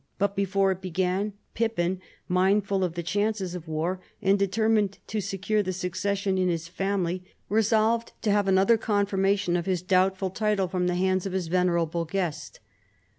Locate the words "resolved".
7.49-8.11